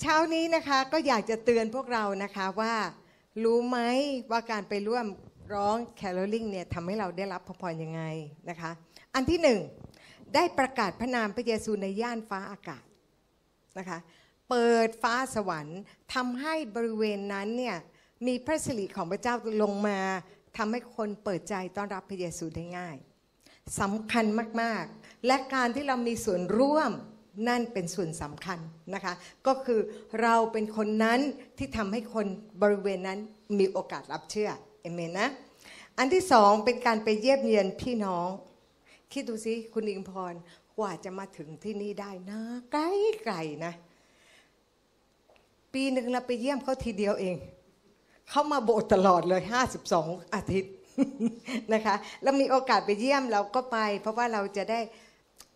[0.00, 2.74] เช้านี้นะคะก็อยากจะเตือนพวกเรานะคะว่า
[3.44, 3.78] รู้ไหม
[4.30, 5.06] ว่าการไปร่วม
[5.54, 8.02] ร้องแคโรลิงเนี่ยทำให้เราได้รับพระพรยังไง
[8.50, 8.70] นะคะ
[9.14, 9.60] อันที่หนึ่ง
[10.34, 12.84] ได้ประกาศพระนามพระเยซูในย่านฟ้าอากาศ
[13.78, 13.98] นะคะ
[14.50, 15.80] เปิดฟ้าสวรรค์
[16.14, 17.76] ทำให้บริเวณนั้นเนี่ย
[18.26, 20.00] มีพระสิริของพระเจ้าลงมา
[20.56, 22.96] ทำให้คนเปิดใจต้อนรับพระเยซูได้ง่าย
[23.80, 24.24] สำคัญ
[24.62, 26.92] มาก ๆ และการที่เรามีส่วนร่วม
[27.48, 28.58] นั่นเป็นส่วนสำคัญ
[28.94, 29.14] นะคะ
[29.46, 29.80] ก็คือ
[30.22, 31.20] เราเป็นคนนั้น
[31.58, 32.26] ที่ทำให้คน
[32.62, 33.18] บริเวณนั้น
[33.58, 34.50] มีโอกาสรับเชื่อ
[34.80, 35.28] เอเมนนะ
[35.98, 38.28] อันที่สองเป็นการไปเยี่ยมเยียนพี่น้อง
[39.12, 40.34] คิดดูสิคุณอิงพร
[40.78, 42.40] กว่าจะมาถึงที่นี่ได้นะ
[42.72, 42.82] ไกล
[43.24, 43.72] ไกลๆนะ
[45.72, 47.36] ปีหนึ่งเราไปเยี่ยมเขาทีเดียวเอง
[48.28, 49.42] เขามาโบสถ์ตลอดเลย
[49.88, 50.72] 52 อาทิตย์
[51.74, 54.80] นะคะ แล้วมีโอกาสไปเยี่ยมเราก็ไป เพราะว่าเราจะได้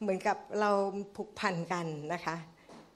[0.02, 0.70] เหมือนกับเรา
[1.16, 2.36] ผูกพันกันนะคะ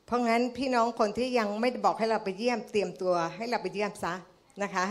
[0.06, 4.14] เพราะงั้นพี่น้องคนที่ยังไม่ได้บอกให้เราไปเยี่ยมเตรียมตัวให้เราไปเยี่ยมซะ
[4.62, 4.86] นะคะ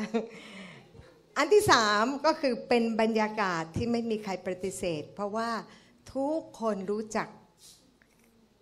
[1.38, 5.50] อันที่สามก็คือเป็นบรรยากาศที่ไม่มีใครปฏิเสธ เพราะว่า
[6.14, 7.28] ทุกคนรู้จัก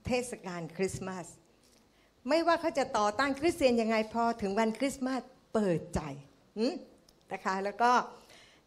[0.07, 1.25] เทศกาลคริสต์มาส
[2.29, 5.21] ไม่ว่าเขาจะต่อต้านคริสเตียนยังไงพอถึงวันคริสต์มาส
[5.53, 5.99] เปิดใจ
[7.33, 7.91] นะคะแล้วก็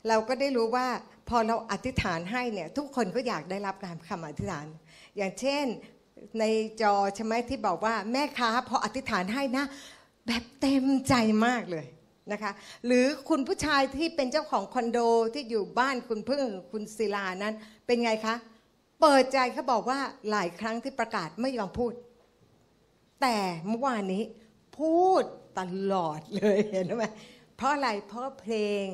[0.09, 0.87] เราก็ได้รู้ว่า
[1.29, 4.67] พอเราอธิษฐานให้เนี่ยทุกคนก็อยากได้รับการคำอธิษฐาน
[5.17, 5.65] อย่างเช่น
[6.39, 6.45] ใน
[6.83, 9.65] จอใช่ไหมที่บอกว่าแม่ค้าพออธิษฐานให้นะ
[10.27, 11.15] แบบเต็มใจ
[11.47, 11.87] มากเลย
[12.33, 12.53] นะคะ
[12.87, 14.98] หรือคุณผู้ชายที่เป็นเจ้าของคอนโด
[15.35, 17.55] ที่อยู่บ้านคุณพึ่งคุณศิลานั้น
[17.87, 18.35] เป็นไงคะ
[19.01, 21.93] เปิดใจเขาบอกว่าหลายครั้งที่ประกาศไม่ยอมพูด
[23.23, 23.37] แต่
[23.69, 24.23] เมื่อวานนี้
[24.79, 25.23] พูด
[25.59, 25.61] ต
[25.93, 27.05] ลอดเลยเห็นไหม
[27.57, 28.85] เพราะอะไรเพราะเพลง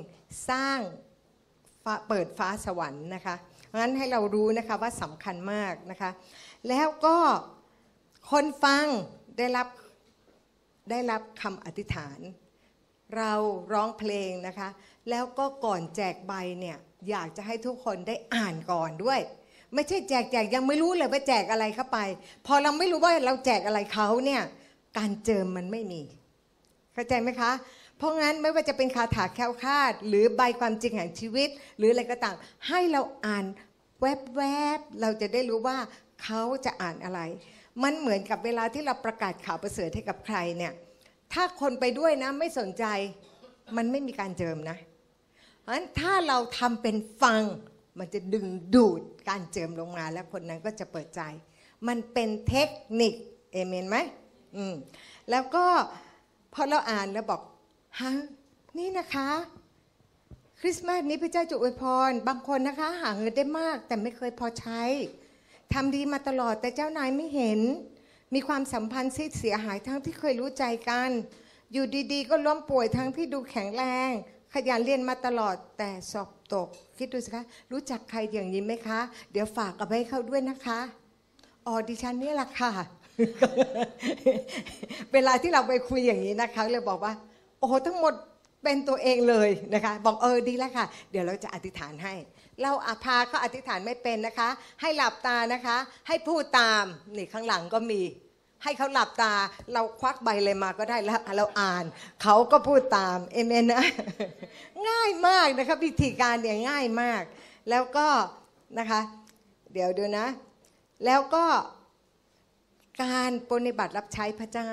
[0.49, 0.79] สร้าง
[2.09, 3.35] เปิดฟ้าสวรรค์นะคะ
[3.67, 6.11] เพราะฉะนั้นให้เรารู้นะคะว่าสำคัญมากนะคะ
[6.69, 7.17] แล้วก็
[8.31, 8.87] คนฟัง
[9.39, 9.69] ได้รับ
[10.91, 12.19] ได้รับคำอธิษฐาน
[13.17, 13.33] เรา
[13.73, 14.69] ร้องเพลงนะคะ
[15.11, 16.77] แล้วก็ก่อนแจกใบเนี่ย
[17.11, 19.21] อยากจะให้ทุกคนได้อ่านก่อนด้วย
[19.75, 21.99] ไม่ใช่แจกแจกยังไม่รู้เลยว่าแจกอะไรเข้าไป
[22.47, 24.43] พอเราไม่รู้ว่าเราแจกอะไรเขาเนี่ย
[24.99, 26.03] การเจิมมันไม่มี
[26.95, 27.51] เข้าใจไหมคะ
[28.03, 31.49] เพราะงั้นไม่ว่าจะเป็นคาถาแคล้วคลาด หรือใบความจริงแห่งชีวิต
[31.79, 32.35] หรืออะไรก็ตาม
[32.69, 33.45] ให้เราอ่าน
[34.01, 34.43] แว
[34.79, 35.79] บๆเราจะได้รู้ว่า
[36.23, 37.21] เขาจะอ่านอะไร
[37.83, 40.73] มันเหมือนกับเวลาที่เราประกาศข่าวประเสริฐให้กับใครเนี่ย
[41.33, 42.85] ถ้าคนไปด้วยนะไม่สนใจ
[43.77, 44.79] มันไม่มีการเจิมนะ
[45.61, 47.43] เพราะฉะนั้นถ้าเราทำเป็นฟัง
[47.99, 51.23] มันจะดึงดูดการเจิมลงมา แล้วคนนั้นก็จะเปิดใจ
[51.89, 52.69] มันเป็นเทค
[53.01, 53.15] นิค
[53.53, 53.97] เอเมนไหม
[54.57, 54.75] อืม
[55.31, 55.65] แล้วก็
[56.55, 57.43] พอเราอ่านแล้วบอก
[58.01, 58.13] ฮะ
[58.79, 59.31] นี่นะคะ
[60.61, 64.83] คริสต์มาสนี้พระเจ้าจะอวยพร บางคนนะคะ หาเงินได้มาก แต่ไม่เคยพอใช้
[65.73, 67.61] ทำดีมาตลอดแต่เจ้านายไม่เห็น
[68.35, 71.11] มีความสัมพันธ์ที่เสียหายทั้งที่เคยรู้ใจกัน
[71.73, 74.11] อยู่ดีๆ ก็ล้มป่วยทั้งที่ดูแข็งแรง
[74.53, 79.01] ขยันเรียนมาตลอดแต่สอบตก คิดดูสิคะ รู้จักใครอย่างนี้ไหมคะ
[79.33, 80.81] เดี๋ยวฝากกับให้เขาด้วยนะคะ
[81.67, 82.73] อ๋อดิฉันนี่แหละค่ะ
[85.13, 87.15] เวลาที่เราไปคุยอย่างนี้นะคะเลยบอกว่า
[87.63, 88.15] โอ้โหทั้งหมด
[88.65, 92.15] เป็นตัวเองเลยนะคะบอกเออดีแล้วค่ะ เดี๋ยวเราจะอธิษฐานให้
[92.63, 94.49] เราอาพาเขาอธิษฐานไม่เป็นนะคะ
[94.81, 95.77] ให้หลับตานะคะ
[96.09, 96.85] ให้พูดตาม
[97.17, 98.01] นี่ข้างหลังก็มี
[98.63, 99.33] ให้เขาหลับตา
[99.73, 101.85] เราควักใบเลยมาก็ได้แล้วเราอ่าน
[102.23, 103.85] เขาก็พูดตามเอเมนนะ
[104.89, 107.23] ง่ายมากนะคะวิธีการเนี่ยง่ายมาก
[107.71, 108.09] แล้วก็
[108.79, 109.01] นะคะ
[109.73, 110.27] เดี๋ยวดูนะ
[111.05, 111.45] แล้วก็
[113.05, 114.73] การปฏิบัติรับใช้พระเจ้า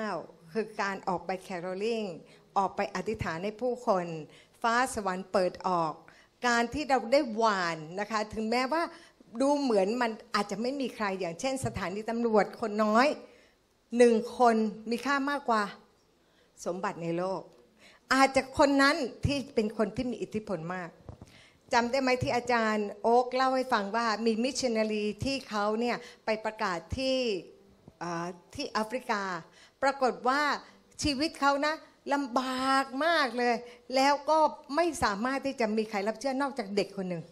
[0.52, 2.04] คือการออกไปแคโรลิง
[2.56, 4.06] ออกไปอธิษฐานให้ผู้คน
[4.62, 5.92] ฟ้าสวรรค์เปิดออก
[6.46, 8.82] การที่เราได้หวานนะคะ ถึงแม้ว่า
[9.40, 13.06] ดูเหมือนมันอาจจะไม่มีใครอย่างเช่น สถานีตำรวจคนน้อย
[13.96, 14.56] หนึ่งคน
[14.90, 15.62] มีค่ามากกว่า
[16.64, 17.42] สมบัติในโลก
[18.14, 18.96] อาจจะคนนั้น
[19.26, 20.90] ที่เป็นคนที่มีอิทธิพลมาก
[21.72, 27.18] จำได้ไหมที่อาจารย์โอ๊กเล่าให้ฟังว่ามีมิชชันนารีที่เขาเนี่ยไปประกาศที่
[28.54, 29.22] ที่แอฟริกา
[29.82, 30.42] ปรากฏว่า
[31.02, 31.74] ชีวิตเขานะ
[32.12, 33.54] ลำบากมากเลย
[33.96, 34.38] แล้วก็
[34.76, 37.22] ไม่สามารถที่จะมีใครรับเชื่อนอกจากเด็กคนหนึ่ง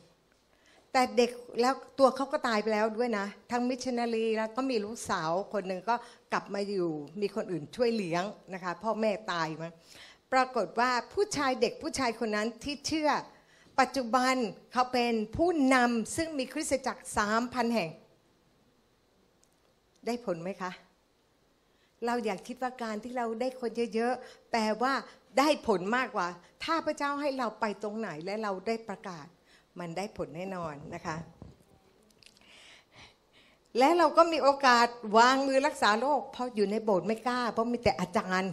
[0.93, 1.31] แต่เด็ก
[1.61, 5.95] แล้วตัวเขาก็ตายไปแล้วด้วยนะ ทั้งมิชชันนารีแล้วก็มีลูกสาวคนหนึ่งก็
[6.33, 8.25] กลับมาอยู่ มีคนอื่นช่วยเลี้ยง
[8.55, 9.69] นะคะ พ่อแม่ตายมา
[10.33, 13.11] ปรากฏว่าผู้ชายเด็กผู้ชายคนนั้นที่เชื่อ
[13.81, 14.35] ปัจจุบัน
[14.73, 17.91] เขาเป็นผู้นำซึ่งมีคริสตจักรสามพันแห่ง
[20.07, 20.71] ได้ผลไหมคะ
[22.07, 24.93] เราอยากคิดว่าการที่เราได้คนเยอะๆแปลว่า
[25.39, 26.29] ได้ผลมากกว่า
[26.65, 29.27] ถ้าพระเจ้าให้เราไปตรงไหนและเราได้ประกาศ
[29.79, 31.17] มันได้ผลแน่นอนนะคะ
[33.79, 34.87] และเราก็มีโอกาส
[35.19, 38.53] วางมือรักษาโรคเพราะอยู่ในโบสถ์ไม่กล้า เพราะมีแต่อาจารย์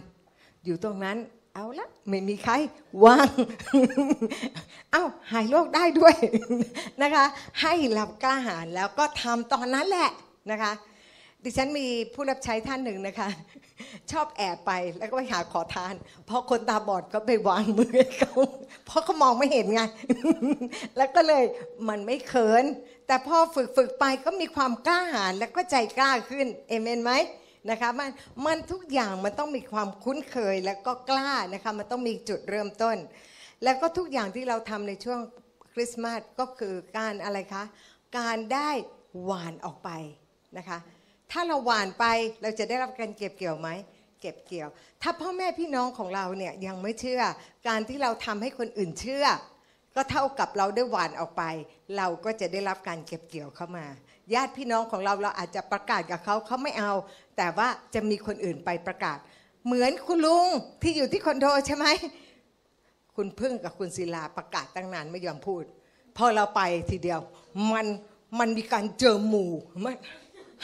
[0.64, 1.16] อยู่ตรงนั้น
[1.54, 2.54] เอาละไม่มีใคร
[3.04, 3.28] วาง
[4.92, 6.14] เอ้าหายโรคได้ด้วย
[7.02, 7.24] นะคะ
[7.62, 10.10] ให้เรากล้าหาญแล้วก็ทำตอนนั้นแหละ
[10.50, 10.72] นะคะ
[11.44, 13.28] ดิฉันมีผู้รับใช้ท่านหนึ่งนะคะ
[14.12, 15.94] ชอบแอบไปแล้วก็ไปหาขอทาน
[16.26, 18.34] เพราะคนตาบอดก็ไปวางมือให้เขา
[18.86, 19.80] เพราะเขามองไม่เห็นไง
[20.96, 21.44] แล้วก็เลย
[21.88, 22.64] มันไม่เขิน
[23.06, 27.12] แต่พอฝึกฝึกไปก็มีความกล้าหาญแล้วก็ใจกล้าขึ้นเอเมนไหม
[27.70, 28.10] นะคะมัน
[28.46, 32.96] มันทุกอย่างมันต้องมีความคุ้นเคยแล้วก็กล้านะคะมันต้องมีจุดเริ่มต้น
[33.64, 35.20] แล้วก็ทุกอย่างที่เราทำในช่วง
[35.72, 37.64] คริสต์มาสก็คือการอะไรคะ
[38.18, 38.70] การได้
[39.22, 39.90] หวานออกไป
[40.58, 40.78] นะคะ
[41.30, 42.04] ถ้าเราหวานไป
[42.42, 43.68] เราจะได้รับการเก็บเกี่ยวไหม
[44.20, 44.68] เก็บเกี่ยว
[45.02, 47.22] ถ้าพ่อแม่พี่น้องของเราเนี่ยยังไม่เชื่อ
[47.68, 49.26] การที่เราทำให้คนอื่นเชื่อ
[49.96, 51.42] ก็เท่ากับเราได้หวานออกไป
[51.96, 53.86] เราก็จะได้รับการเก็บเกี่ยวเข้ามา
[54.34, 56.92] ญาติพี่น้องของเราเราอาจจะประกาศกับเขาเขาไม่เอา
[57.36, 59.18] แต่ว่าจะมีคนอื่นไปประกาศ
[59.66, 60.48] เหมือนคุณลุง
[60.82, 61.86] ที่อยู่ที่คอนโดใช่ไหม
[63.16, 65.64] คุณพึ่งกับคุณศิลาประกาศตั้งนานไม่ยอมพูด
[66.16, 67.20] พอเราไปทีเดียว
[67.72, 67.86] มัน
[68.38, 69.52] มันมีการเจอหมู่
[69.84, 69.94] มัน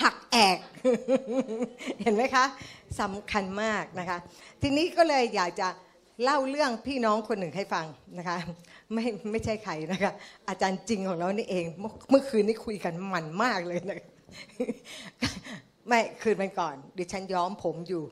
[0.03, 0.59] หักแอก
[2.03, 2.45] เห็นไหมคะ
[3.01, 4.19] สำคัญมากนะคะ
[4.63, 5.69] ทีนี้ก็เลยอยากจะ
[6.23, 7.87] เล่าเรื่องพี่น้องคนหนึ่งให้ฟัง
[8.19, 8.37] นะคะ
[8.95, 10.13] ไม่ไม่ใช่ใครนะคะ
[10.49, 11.65] อาจารย์จริงของเรานี่เอง
[12.11, 14.01] เมื่อคืนนี้คุยกันมันมากเลยนะ
[15.89, 18.03] ไม่คืนมันก่อน ดิฉันย้อมผมอยู่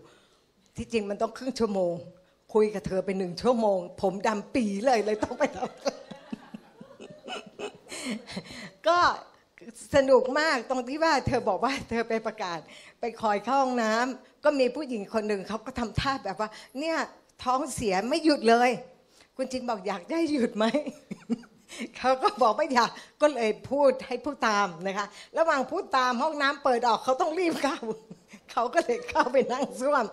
[0.77, 1.93] ที่จริงมันต้องครึ่งชั่วโมง
[2.55, 8.99] คุยกับเธอไปหนึ่งชั่วโมง ผมดำปีเลยเลยต้องไปทำก็
[9.95, 12.59] สนุกมากตรงที่ว่าเธอบอกว่าเธอไปประกาศ
[13.01, 16.51] ไปคอยเข้าห้องน้ำก็มีผู้หญิงคนหนึ่งเขาก็ทำท่าแบบว่า
[16.81, 16.97] เนี่ย
[17.45, 18.71] ท้องเสียไม่หยุดเลย
[19.37, 20.65] คุณจินบอกอยากได้หยุดไหม
[21.97, 22.91] เขาก็บอกไม่อยาก
[23.23, 25.07] ก็เลยพูดให้ผู้ตามนะคะ
[25.39, 27.79] ระหว่างพูดตามห้องน้ำเปิดออกเขาต้องรีบเข้า
[28.53, 30.05] เขาก็เลยเข้าไปนั่งซ่วม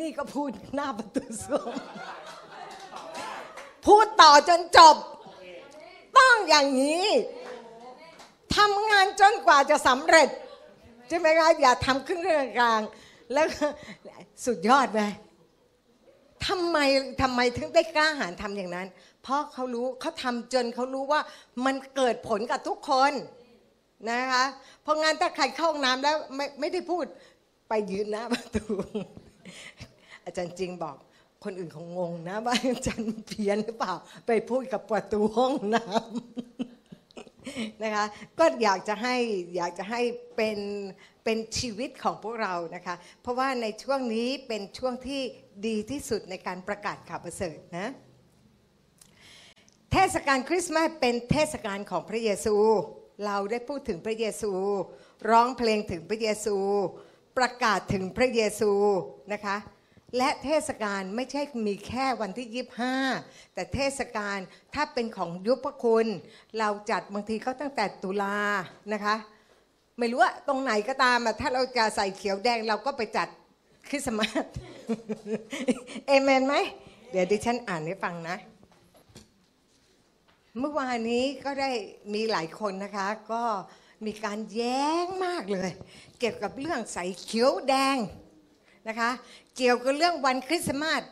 [0.00, 1.70] นี่ก็พูดหน้าประตูซ่วม
[3.86, 4.96] พูดต่อจนจบ
[6.18, 7.06] ต้องอย่างนี้
[8.56, 10.28] ทำงานจนกว่าจะสำเร็จ
[11.08, 12.22] ใช่ไหมคะอย่าทำครึ่ง
[12.58, 12.80] กลาง
[13.32, 13.46] แล้ว
[14.44, 15.02] สุดยอดไหม
[16.46, 16.78] ทำไม
[17.22, 18.86] ทำไมถึงได้กล้าหาญทำอย่างนั้น
[19.22, 21.20] เพราะเขารู้เขาทำจนเขารู้ว่า
[21.64, 23.12] มันเกิดผลกับทุกคน
[24.10, 24.44] นะคะ
[24.82, 27.04] เพราะงานถ้าใครเข้าห้องน้ำแล้วไม่ไม่ได้พูด
[27.68, 28.64] ไปยืนหน้าประตู
[30.24, 30.96] อาจารย์จริงบอก
[31.44, 33.94] คนอื่นคงงงนะว่าอาจารย์เพี้ยนหรือเปล่า
[34.26, 36.71] ไปพูดกับประตูห้องน้ำ
[37.84, 38.04] นะคะ
[38.38, 39.16] ก็อยากจะให้
[39.56, 40.00] อยากจะให้
[40.36, 40.58] เป็น
[41.24, 45.22] เป็นชีวิตของพวกเรานะคะ เพราะว่าในช่วงนี้เป็นช่วงที่
[45.66, 47.88] ดีที่สุดในการประกาศข่าวประเสริฐนะ
[49.92, 52.56] เทศกาลคริสต์มาสเป็นเทศกาลของพระเยซู
[53.26, 54.52] เราได้พูดถึงพระเยซู
[55.30, 56.56] ร้องเพลงถึงพระเยซู
[57.38, 58.72] ประกาศถึงพระเยซู
[59.32, 59.56] นะคะ
[60.16, 62.64] และเทศกาลไม่ใช่มีแค่วันที่
[63.04, 64.38] 25แต่เทศกาล
[64.74, 66.06] ถ้าเป็นของยุพคุณ
[66.58, 68.38] เราจัดบางทีก็ตั้งแต่ตุลา
[68.92, 69.16] นะคะ
[69.98, 73.28] ไม่รู้ว่าตรงไหนก็ตามถ้าเราจะใส่เขียวแดงเราก็ไปจัด
[73.88, 74.44] คริสต์มาส
[76.06, 76.54] เอเมนไหม
[77.10, 78.36] เดี๋ยวดิฉันอ่านให้ฟังนะ
[80.58, 81.70] เมื่อวานนี้ก็ได้
[82.14, 83.42] มีหลายคนนะคะ ก็
[84.06, 85.70] มีการแย้งมากเลย
[86.18, 87.96] เกี่ยวกับเรื่องใส่เขียวแดง
[88.88, 89.10] นะคะ
[89.56, 91.02] เกี่ยวกับเรื่องวันคริสต์มาส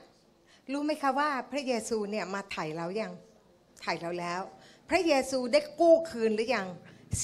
[0.72, 3.12] รู้ไหมคะว่าพระเยซูเนี่ยมาไถ่เรายัง
[3.82, 4.40] ไถ่เราแล้ว
[4.88, 6.68] พระเยซูได้กู้คืนหรือยัง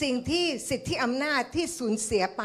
[0.03, 2.43] สิ่งที่สิทธิอำนาจที่สูญเสียไป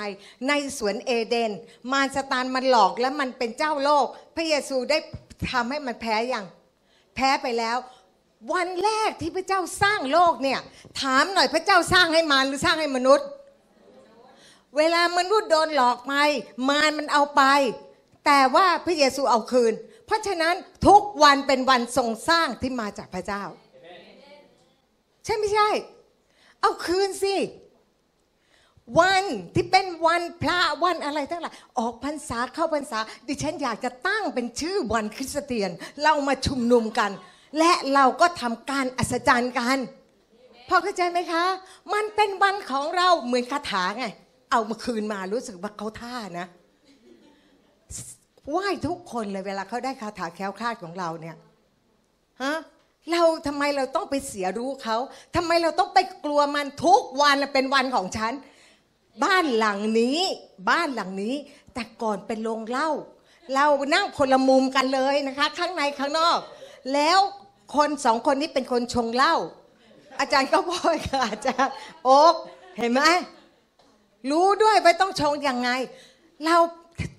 [0.48, 1.52] ในสวนเอเดน
[1.92, 4.98] มารสตานมันหลอกและมันเป็นเจ้าโลก พระเยซูได้
[5.52, 6.46] ทำให้มันแพ้อยัง
[7.16, 7.78] แพ้ไปแล้ว
[8.54, 10.60] วันแรกที่พระเจ้าสร้างโลกเนี่ย
[11.02, 13.28] ถามหน่อยพระเจ้าสร้างให้มารหรือสร้างให้มนุษย์
[14.78, 16.14] เวลามนุษย์โดนหลอกไป
[16.70, 17.44] มารมันเอาไป
[18.26, 19.74] แต่ว่าพระเยซูเอาคืน
[20.06, 20.56] เพราะฉะนั้น
[20.88, 23.44] ทุกวันเป็นวันทรงสร้างที่มาจากพระเจ้า
[25.26, 25.70] ใช่ไม่ใช่
[26.62, 27.36] เอาคืนสิ
[29.00, 29.24] วัน
[29.56, 35.72] ที่เป็นวันพระวันอะไรทั้งหลายออกพรรษาเข้าพรรษา ดิฉันอยากจะตั้งเป็นชื่อวันคริสเตียน
[36.04, 37.12] เรามาชุมนุมกัน
[37.60, 39.78] และเราก็ทำการอัศจรรย์กัน
[40.70, 41.44] พอเข้าใจไหมคะ
[41.94, 44.06] มันเป็นวันของเราเหมือนคาถาไง
[44.52, 46.48] เอามาคืนมารู้สึกว่าเขาท่านะ
[48.50, 51.38] ไหว้ทุกคนเลยเวลาเขาได้คาถาแคล้วคลาดของเราเนี่ย
[52.44, 52.58] ฮะ
[53.12, 54.98] เราทำไมเราต้องไปเสียรู้เขา
[55.36, 58.34] ทำไมเราต้องไปกลัวมันทุกวันเป็นวันของฉัน
[59.24, 60.20] บ้านหลังนี้
[60.70, 61.36] บ้านหลังนี้
[61.74, 62.90] แต่ก่อนเป็นโรงเหล้า
[63.54, 66.40] เรานั่งคนละมุมกันเลยนะคะ ข้างในข้างนอก
[66.94, 67.20] แล้ว
[67.76, 69.36] คนสองคนนี้เป็นคนชงเหล้า
[70.20, 72.36] อาจารย์ก็พ่อยกับอาจารย์โอ๊ก
[72.78, 73.02] เห็นไหม
[74.32, 75.70] รู้ด้วยว่าต้องชงยังไง
[76.46, 76.56] เรา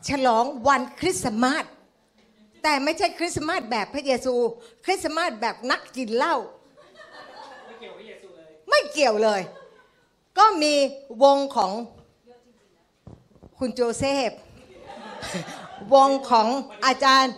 [0.08, 1.64] ฉลองวันคริสต์มาส
[2.62, 4.34] แต่ไม่ใช่คริสต์มาสแบบพระเยซู
[4.84, 6.36] คริสต์มาสแบบนักกินเหล้า
[7.66, 9.40] ไม่เกี่ยวพระเยซูเลยไม่เกี่ยวเลย
[10.38, 10.74] ก็มี
[11.22, 11.72] วงของ
[13.58, 14.30] คุณโจเซฟ
[15.94, 16.48] วงของ
[16.86, 17.32] อาจารย์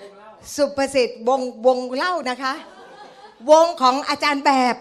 [0.54, 2.54] สุประสิทธิ์วงวงเล่านะคะ
[3.50, 4.76] วงของอาจารย์แบบ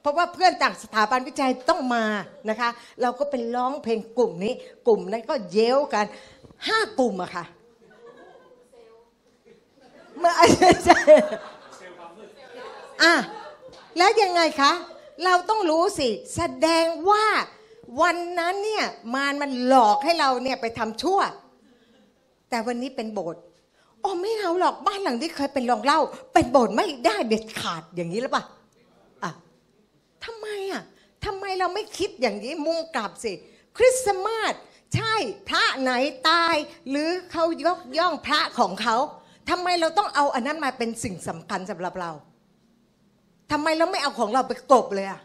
[0.00, 2.04] เพราะว่าเพื่อนจากสถาบันวิจัยต้องมา
[2.50, 2.70] นะคะ
[3.02, 4.52] เราก็เป็นร้องเพลงกลุ่มนี้
[4.86, 6.06] กลุ่มนั้นก็เย้วกัน
[6.66, 7.44] ห้ากลุ่มอะค่ะ
[10.18, 10.32] เมื่อ
[13.02, 13.14] อะ
[13.98, 14.72] แล้วยังไงคะ
[15.24, 17.24] เราต้องรู้สิ แสดงว่า
[18.02, 18.84] วันนั้นเนี่ย
[19.14, 21.20] มารมันหลอกให้เราเนี่ยไปทำชั่ว
[22.50, 23.42] แต่วันนี้เป็นโบสถ์
[24.00, 26.00] โอ้ไม่เอาหรอกบ้านหลังที่เคยเป็นรองเหล้า
[26.34, 28.44] เป็นโบสถ์ไม่ได้เด็ดขาดอย่างนี้หรือเปล่า
[29.22, 29.30] อะ
[30.24, 30.82] ทำไมอะ
[31.24, 33.32] ทำไมเราไม่คิดอย่างนี้มุ่งกลับสิ
[33.76, 34.54] คริสต์มาส
[34.94, 35.14] ใช่
[35.48, 35.92] พระไหน
[36.28, 36.54] ตาย
[36.90, 38.96] หรือเขายกย่องพระของเขา
[39.50, 42.10] ทำไมเราต้องเอาอันนั้นมาเป็นสิ่งสำคัญสำหรับเรา
[43.52, 45.20] ทำไมเราไม่เอาของเราไปกลบเลยอะ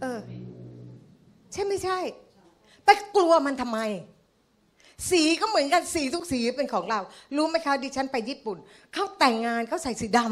[0.00, 0.18] เออ
[1.52, 1.98] ใช่ไม่ใช่
[2.84, 3.78] ไปกลัวมันทำไม
[5.10, 7.00] สีก็เหมือนกันสีทุกสีเป็นของเรา
[7.36, 8.58] รู้ไหมคะดิฉันไปญี่ปุ่น
[8.94, 10.28] เขาแต่งงานเขาใส่สีดำ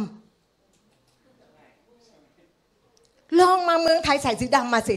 [3.40, 4.96] ลองมาเมืองไทยใส่สีดำมาสิ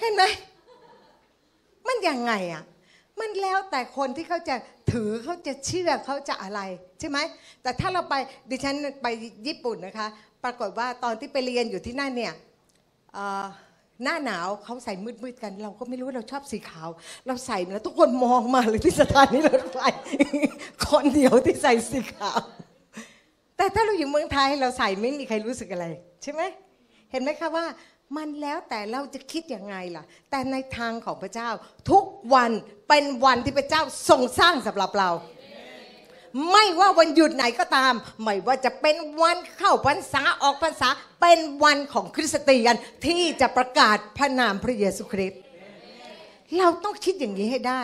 [0.00, 0.22] เห็นไหม
[1.86, 2.64] มันยังไงอะ
[3.20, 4.56] มันแล้วแต่คนที่เขาจะ
[4.92, 6.60] ถือเขาจะเชื่อเขาจะอะไร
[7.00, 7.18] ใช่ไหม
[7.62, 8.14] แต่ถ้าเราไป
[8.50, 9.06] ดิฉันไป
[9.46, 10.06] ญี่ปุ่นนะคะ
[10.44, 12.34] ปรากฏว่าตอนที่ไปเรียนอยู่ที่นั่นเนี่ย
[14.02, 16.88] หน้าหนาวเขาใส่มืดๆกัน เราก็ไม่รู้ว่าเราชอบสีขาว
[17.26, 19.78] เราใส่แล้วทุกคนมองมาเลยที่สถานีรถไฟ
[20.86, 22.40] คนเดียวที่ใส่สีขาว
[23.56, 25.86] แต่ถ้าเราอยู่เมืองไทยเราใส่ไม่มีใครรู้สึกอะไร
[26.22, 26.42] ใช่ไหม
[27.10, 27.64] เห็นไหมคะว่า
[28.16, 31.50] มันแล้วแต่เราจะคิดยังไงล่ะ แต่ในทางของพระเจ้า
[31.90, 32.04] ทุก
[32.34, 32.50] วัน
[32.88, 35.10] เป็นวันที่พระเจ้าทรงสร้างสำหรับเรา
[36.50, 40.88] ไม่ว่าวันหยุดไหนก็ตาม ไม่ว่าจะเป็นวันเข้าพรรษาออกพรรษา
[41.20, 42.74] เป็นวันของคริสเตียน
[43.06, 45.40] ที่จะประกาศพระนามพระเยซูคริสต์
[46.58, 47.82] เราต้องคิดอย่างนี้ให้ได้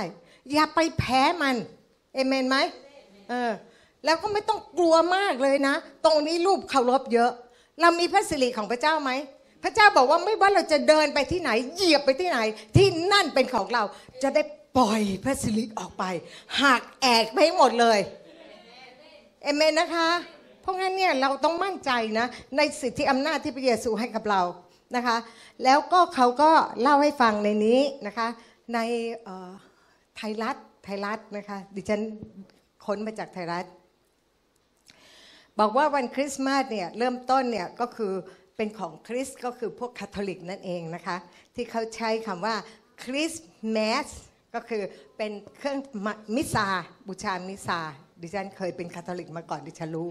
[0.52, 1.56] อย่าไปแพ้มัน
[2.14, 2.56] เอเมนไหม
[3.30, 3.52] เออ
[4.04, 7.30] แล้วก็ไม่ต้องกลัวมากเลยนะ ตรงนี้รูปเคารพเยอะ
[7.80, 9.10] เรามีพระสิริของพระเจ้าไหม
[9.62, 12.38] พระเจ้าบอกว่าไม่ว่าเราจะเดินไปที่ไหน เหยียบไปที่ไหน
[12.76, 13.82] ที่นั่นเป็นของเรา
[14.22, 14.42] จะได้
[14.76, 16.04] ปล่อยพระสิริออกไป
[16.60, 17.98] หักแอกไปหมดเลย
[19.42, 20.08] เอเมนนะคะ
[20.60, 24.42] เพราะงั้นเนี่ยเราต้องมั่นใจนะ ในสิทธิอำนาจที่พระเยซูให้กับเรา
[24.96, 25.16] นะคะ
[25.64, 26.50] แล้วก็เขาก็
[26.80, 28.28] เล่าให้ฟังในนี้นะคะ
[28.74, 28.78] ใน
[30.16, 32.00] ไทยรัฐไทยรัฐนะคะ ดิฉัน
[32.84, 33.66] ค้นมาจากไทยรัฐ
[35.58, 38.12] บอกว่าวันคริสต์มาสเนี่ยเริ่มต้นเนี่ยก็คือ
[38.60, 41.16] เป็นของคริสต์ก็คือพวกคาทอลิกนั่นเองนะคะ
[41.54, 42.54] ที่เขาใช้คำว่า
[43.02, 43.46] คริสต์
[43.76, 44.08] มาส
[44.54, 44.82] ก็คือ
[45.16, 45.78] เป็นเครื่อง
[46.36, 46.66] มิสซา
[47.06, 47.80] บูชามิสซา
[48.22, 50.08] ดิฉันเคยเป็นคาทอลิกมาก่อนดิฉันรู้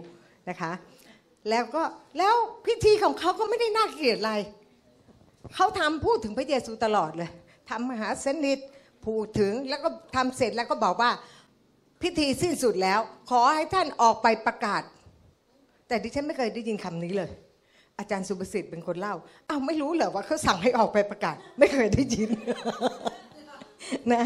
[0.50, 0.72] นะคะ
[1.50, 1.84] แล้วก็
[2.18, 2.36] แล้ว
[2.68, 4.34] พิธีของเขาก็ไม่ได้น่าเกลียดอะไร
[5.56, 7.30] เขาทำพูดถึงพระเยซูตลอดเลย
[7.70, 8.60] ทำมหาสนิท
[9.06, 11.12] พูดถึงแล้วก็ทำเสร็จแล้วก็บอกว่า
[12.02, 13.00] พิธีสิ้นสุดแล้ว
[13.30, 14.82] ขอให้ท่านออกไปประกาศ
[15.88, 17.32] แต่ดิฉันไม่เคยได้ยินคำนี้เลย
[18.00, 19.16] อาจารย์สุประสิทธิ์เป็นคนเล่า
[19.50, 22.30] อ้าวไม่รู้เหรอว่าเขาสั่งให้ออกไปประกาศ ไม่เคยได้ยิน
[24.14, 24.26] นะ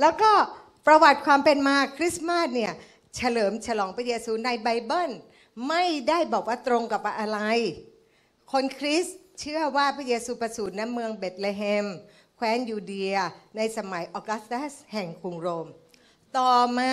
[0.00, 0.32] แล้วก็
[0.86, 2.72] ประวัติความเป็นมาคริสต์มาสเนี่ย
[3.16, 5.10] เฉลิมฉลองพระเยซูในไบเบิล
[5.68, 7.40] ไม่ได้บอกว่าตรงกับอะไร
[8.52, 11.86] คนคริสต์เชื่อว่าพระเยซูประสูติณเมืองเบธเลเฮม
[12.36, 13.16] แคว้นยูเดีย
[13.56, 15.66] ในสมัยออกัสตัสแห่งกรุงโรม
[16.38, 16.80] ต่อม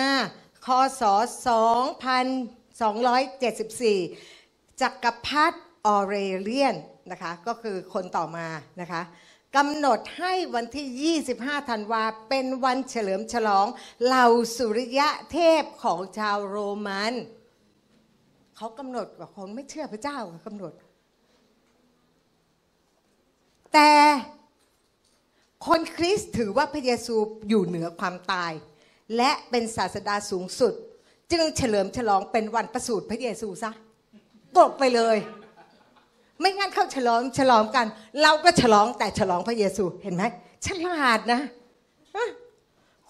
[0.66, 0.68] ค
[1.00, 1.02] ศ
[3.50, 6.76] 2274 จักรพรรดิ ออเรเลียน
[7.10, 8.46] นะคะก็คือคนต่อมา
[8.80, 9.02] นะคะ
[9.56, 13.66] กำหนดให้วันที่ 25 ธันวาเป็นวันเฉลิมฉลอง
[14.04, 14.26] เหล่า
[14.56, 17.12] สุริยะเทพของชาวโรมัน
[18.56, 20.72] เขากำหนดว่าคนไม่เชื่อพระเจ้ากำหนด
[23.74, 23.92] แต่
[25.66, 27.14] คนคริสต์ถือว่าพระเยซู
[27.48, 28.52] อยู่เหนือความตาย
[29.16, 30.74] และเป็นศาสดาสูงสุด
[31.32, 33.70] จึงเฉลิมฉลองเป็นวันประสูติพระเยซูซะ
[34.58, 35.16] กบไปเลย
[36.40, 37.86] ไม่งั้นเขาฉลองฉลองกัน
[38.22, 40.22] เราก็ฉลองแต่ฉลองพระเยซูเห็นไหม
[40.66, 41.40] ฉลาดนะ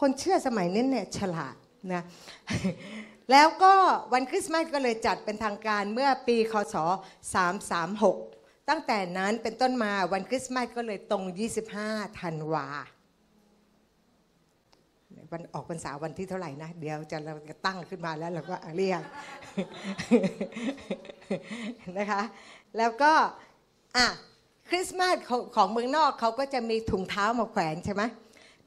[0.01, 1.57] คนเชื่อสมัยนี้เนี่ยฉลาด
[1.93, 2.03] นะ
[3.31, 3.75] แล้วก็
[4.13, 6.77] วันคริสต์มาสก็เลยจัดเป็นทางการเมื่อปีคศ
[7.93, 11.23] 336 ตั้งแต่นั้นเป็นต้นมาวันคริสต์มาสก็เลยตรง
[11.71, 12.67] 25 ธันวา
[15.35, 19.03] วันออกพรรษาวันที่เท่าไหร่นะ เดี๋ยวจะเราจะตั้งขึ้นมาแล้วเราก็เรียก
[21.99, 22.23] นะคะ
[22.79, 23.13] แล้วก็
[23.97, 24.07] อะ
[24.69, 25.17] คริสต์มาส
[25.57, 28.03] ของเมืองนอกเขาก็จะมีถุงเท้ามาแขวนใช่ไหม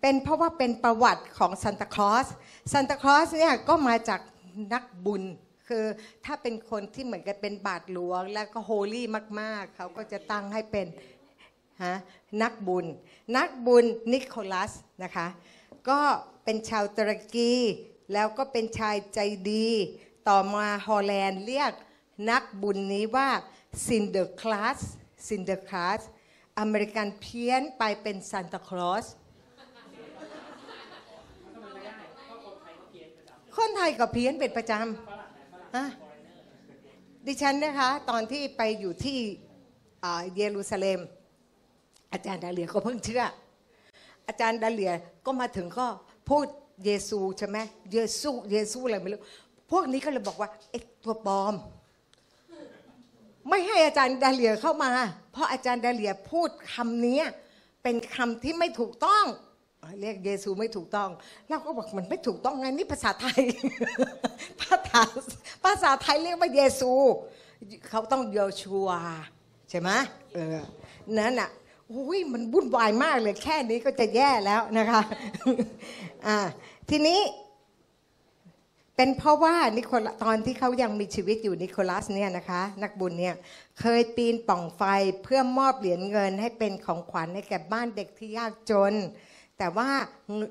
[0.01, 2.27] เป็นเพราะว่าเป็นประวัติของซานตาคลอส
[2.71, 4.21] ซานตาคลอสเนี่ยก็มาจาก
[4.74, 5.24] นักบุญ
[5.67, 5.86] คือ
[6.25, 9.08] ถ้าเป็นคนที่เหมือนกับเป็นบาทหลวง แล้วก็ holy
[9.41, 10.88] มากๆ เขาก็จะตั้งให้เป็น
[11.86, 11.95] ฮะ
[12.41, 12.86] นักบุญ
[13.38, 14.71] นักบุญนิโคลัส
[15.03, 15.27] นะคะ
[15.89, 16.00] ก็
[16.50, 17.54] เป็นชาวตุรกี
[18.13, 19.20] แล้วก็เป็นชายใจ
[19.51, 19.70] ดี
[20.27, 21.74] ต่อมาฮอลแลนด์เรียก
[22.30, 23.30] นักบุญนี้ว่า
[23.88, 24.80] ซินเดอร์คลาส
[25.27, 26.01] ซินเดอร์คลาส
[26.60, 29.06] อเมริกันเพี้ยนไปเป็นซานตาคลอส
[33.56, 35.86] คนไทยก็เพี้ยนเป็นประจำฮะ
[37.25, 39.18] ดิฉันนะคะ ตอนที่ไปอยู่ที่
[40.36, 41.00] เยรูซาเล็ม
[42.13, 43.24] อาจารย์ดาเลียก็เพิ่งเชื่อ
[44.27, 44.94] อาจารย์ดาเลีย
[45.25, 45.88] ก็มาถึงก็
[46.29, 46.46] พูด
[46.86, 47.57] เยซูใช่ไหม
[47.93, 49.22] เยซูเยซูอะไรไม่รู้
[49.72, 51.53] พวกนี้ก็เลยบอกว่าไอ้ตัวปลอม
[53.50, 54.91] ไม่ให้อาจารย์ดาเลียเข้ามา
[55.31, 57.22] เพราะอาจารย์ดาเลียพูดคำนี้
[57.84, 59.25] เป็นคำที่ไม่ถูกต้อง
[60.01, 61.10] เรียกเยซูไม่ถูกต้อง
[61.48, 63.41] เราก็บอกมันไม่ถูกต้องไงนี่ภาษาไทย
[64.62, 65.01] ภาษา
[65.63, 66.91] ภาษาไทยเรียกว่าเยซู
[67.89, 68.89] เขาต้องโยชัว
[69.69, 69.89] ใช่ไหม
[70.36, 70.57] เออ
[71.17, 71.50] นั่นอะ
[71.91, 75.01] อ้ยมันวุ่นวายมากเลยแค่นี้ก็จะแย่แล้วนะคะ
[76.27, 76.38] อ่า
[76.89, 77.20] ทีนี้
[78.96, 83.36] เป็นเพราะว่านิโคลตอนที่เขายังมีชีวิตอยู่นิโคลัสเนี่ยนะคะ นักบุญเนี่ย
[83.79, 84.82] เคยปีนป่องไฟ
[85.24, 88.94] เพื่อมอบเหรียญเงินให้เป็นของขวัญให้แก่บ้านเด็กที่ยากจน
[89.58, 89.89] แต่ว่า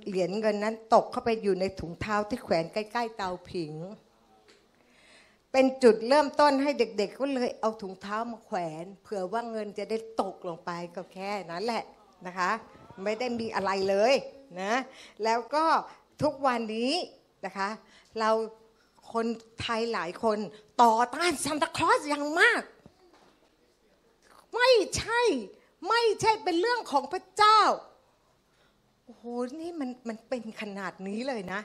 [0.08, 3.72] เหรียญเงินนั้นตกเข้าไปอยู่ในถุงเท้าที่แขวนใกล้ ๆ เตาผิง
[5.58, 11.84] เป็นจุดเริ่มต้นให้เด็ก ๆ ก็เลยเอาถุงเท้ามาแขวน เผื่อว่าเงินจะได้ตกลงไปก็แค่นั้นแหละ
[12.26, 12.50] นะคะ
[13.02, 14.12] ไม่ได้มีอะไรเลย
[14.60, 14.74] นะ
[15.24, 15.64] แล้วก็
[16.22, 16.92] ทุกวันนี้
[17.46, 17.68] นะคะ
[18.18, 18.30] เรา
[19.12, 19.26] คน
[19.60, 20.38] ไทยหลายคน
[20.82, 22.62] ต่อต้านซานตาคลอสอย่างมาก
[24.54, 25.20] ไม่ใช่
[25.88, 27.60] ไม่ใช่เป็นเรื่องของพระเจ้า
[29.04, 29.24] โอ้โห
[29.60, 31.60] นี่มันมันเป็นขนาดนี้เลยนะ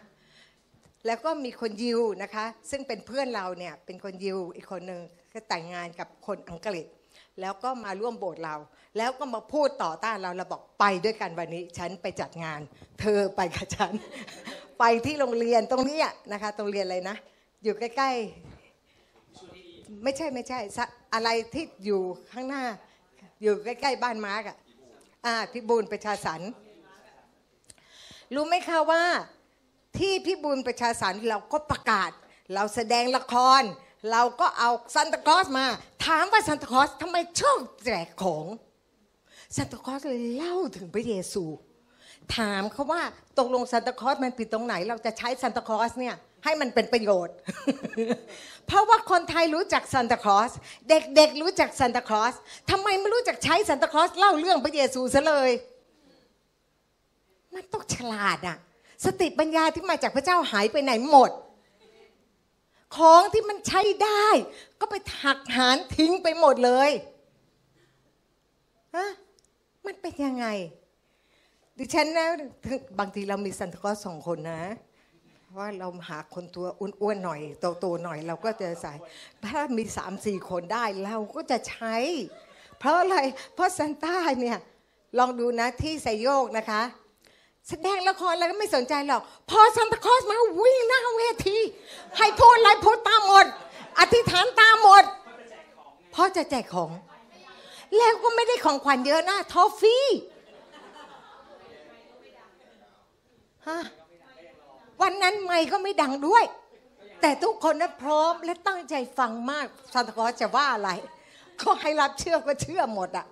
[1.05, 5.01] แล้วก็มีคนยิวนะคะ ซึ่งเป็นเพื่อนเราเนี่ยเป็นคนยิวอีกคนหนึ่ง
[5.34, 6.87] ก็แต่งงานกับคนอังกฤษ
[7.42, 8.55] แล้วก็มาร่วมโบสถ์เรา
[8.98, 12.61] แล้วก็มาพูดต่อต้านเราเราบอกไปด้วยกันวันนี้ ฉันไปจัดงาน
[13.01, 13.94] เธอไปกับฉัน
[14.79, 16.00] ไปที่โรงเรียนตรงนี้
[16.31, 17.18] นะคะตรงเรียนอะไรนะ
[17.64, 20.59] อยู่ใกล้ๆ ไม่ใช่ไม่ใช่
[21.14, 22.64] อะไรที่อยู่ข้างหน้า
[23.42, 24.57] อยู่ใกล้ๆบ้านมาร์กอะ
[25.25, 26.42] อ่าพิบูลประชาสรร
[28.35, 29.03] รู้ไหมคะว่า
[29.98, 32.12] ที่พิบูลประชาสรรค์เราก็ประกาศ
[32.54, 33.62] เราแสดงละคร
[34.12, 35.66] เราก็เอาซันตาคลอสมา
[36.06, 38.46] ถามว่าซันตาคลอสทำไมชอบแจกของ
[39.56, 41.44] ซันตาคลอสเลยเล่าถึงพระเยซู
[42.38, 43.01] ถามเขาว่า
[43.40, 47.36] ตกลงซันตาคลอสมันผิดตรงไหน เราจะใช้ซันตาคลอสเนี่ยให้มันเป็นประโยชน์
[48.68, 50.51] เพราะว่าคนไทยรู้จักซันตาคลอส
[50.90, 52.34] เด็กๆรู้จักซันตาคลอส
[52.70, 55.51] ทำไมไม่รู้จักใช้ซันตาคลอสเล่าเรื่องพระเยซูซะเลย
[57.54, 58.58] มันต้องฉลาดอะ
[59.05, 61.31] สติปัญญาที่มาจากพระเจ้าหายไปไหนหมด
[62.98, 64.27] ของที่มันใช้ได้
[64.79, 66.92] ก็ไปหักหานทิ้งไปหมดเลย
[68.96, 69.09] ฮะ
[69.85, 70.48] มันเป็นยังไง
[71.77, 72.27] ดิฉันนะ
[73.00, 74.64] บางทีเรามีซันตาคลอสสองคนนะ
[75.57, 77.42] ว่าเราหาคนตัวอ้วนๆหน่อย
[77.79, 78.94] โตๆหน่อย เราก็จะใส่
[79.46, 81.96] ถ้ามีสามสี่คนได้เราก็จะใช้
[82.79, 83.18] เพราะอะไร
[83.53, 84.59] เพราะซันต้าเนี่ย
[85.18, 86.81] ลองดูนะที่ไซโยกนะคะ
[87.70, 91.58] แสดงละครอะไรก็ไม่สนใจหรอก พอซันตาคลอสมาวิ่งหน้าเวที
[92.18, 93.46] ให้พูดอะไรพูดตามหมด
[94.00, 95.04] อธิษฐานตามหมด
[96.12, 96.92] เพราะจะแจกของ
[97.98, 100.06] แล้วก็ไม่ได้ของขวัญเยอะนะทอฟฟี่
[103.68, 103.80] ฮะ
[105.02, 106.44] วันนั้นไม่ก็ไม่ดังด้วย
[107.22, 110.90] แต่ทุกคนนั้นพร้อมและตั้งใจฟังมากซานตาคลอสจะว่าอะไร
[111.62, 113.26] ก็ให้รับเชื่อก็เชื่อหมดอะ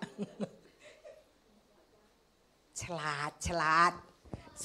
[2.82, 3.92] ฉลาดฉลาด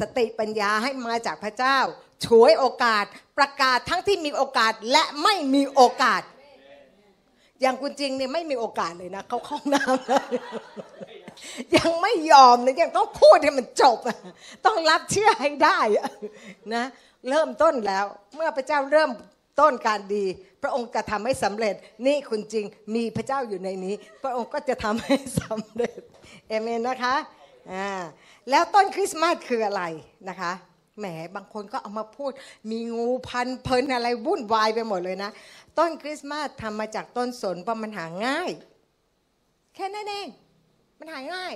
[0.01, 1.79] สติปัญญาให้มาจากพระเจ้า
[2.25, 3.05] ฉวยโอกาส
[3.39, 6.23] ประกาศทั้งที่มีโอกาสและไม่มีโอกาส
[7.61, 10.27] อย่างคุณจริงเนี่ยไม่มีโอกาสเลยนะเขาเข้าห้องน้ำเลย
[11.77, 14.19] ยังไม่ยอมนะยังต้องพูดให้มันจบอะ
[14.67, 16.09] ต้องรับเชื่อให้ได้อะ
[16.75, 16.85] นะ
[17.29, 18.05] เริ่มต้นแล้ว
[18.35, 19.11] เมื่อพระเจ้าเริ่ม
[19.61, 20.25] ต้นการดี
[20.63, 21.75] พระองค์จะทำให้สำเร็จ
[22.07, 26.01] นี่คุณจริงมีพระเจ้าอยู่ในนี้ พระองค์ก็จะทำให้สำเร็จ
[26.49, 27.15] เอเมนนะคะ
[27.73, 27.89] อ่า
[28.51, 29.83] แล้วต้นคริสต์มาสคืออะไร
[30.29, 30.53] นะคะ
[30.99, 32.33] แหมบางคนก็เอามาพูด
[32.71, 35.31] มีงูพันเพลินอะไรวุ่นวายไปหมดเลยนะ
[35.79, 38.51] ต้นคริสต์มาสทำมาจากต้นสนเพราะมันหาง่าย
[39.75, 40.29] แค่นั้นเอง
[40.99, 41.55] มันหาง่าย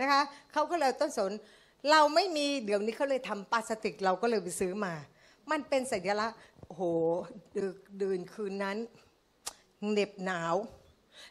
[0.00, 0.22] นะคะ
[0.52, 1.32] เขาก็เลยต้นสน
[1.90, 4.94] เราไม่มีเดี๋ยวนี้เขาเลยทำพลาสติกเราก็เลยไปซื้อมา
[5.50, 6.82] มันเป็นสัญลักษณ์โอ้โห
[7.56, 8.76] ดึกดื่นคืนนั้น
[9.90, 10.54] เหน็บหนาว